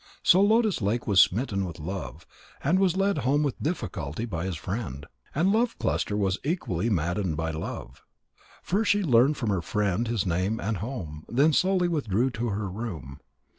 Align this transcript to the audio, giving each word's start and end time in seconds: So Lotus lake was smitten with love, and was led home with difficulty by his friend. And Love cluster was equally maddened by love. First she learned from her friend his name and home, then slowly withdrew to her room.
So 0.23 0.41
Lotus 0.41 0.81
lake 0.81 1.05
was 1.05 1.21
smitten 1.21 1.63
with 1.63 1.79
love, 1.79 2.25
and 2.63 2.79
was 2.79 2.97
led 2.97 3.19
home 3.19 3.43
with 3.43 3.61
difficulty 3.61 4.25
by 4.25 4.45
his 4.45 4.55
friend. 4.55 5.05
And 5.35 5.51
Love 5.51 5.77
cluster 5.77 6.17
was 6.17 6.39
equally 6.43 6.89
maddened 6.89 7.37
by 7.37 7.51
love. 7.51 8.01
First 8.63 8.89
she 8.89 9.03
learned 9.03 9.37
from 9.37 9.51
her 9.51 9.61
friend 9.61 10.07
his 10.07 10.25
name 10.25 10.59
and 10.59 10.77
home, 10.77 11.23
then 11.29 11.53
slowly 11.53 11.87
withdrew 11.87 12.31
to 12.31 12.47
her 12.49 12.67
room. 12.67 13.19